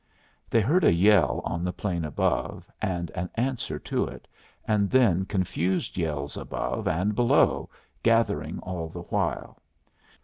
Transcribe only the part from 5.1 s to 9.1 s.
confused yells above and below, gathering all the